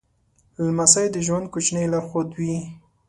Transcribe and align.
لمسی 0.65 1.05
د 1.11 1.15
ژوند 1.25 1.45
کوچنی 1.53 1.85
لارښود 1.93 2.29
وي. 2.39 2.57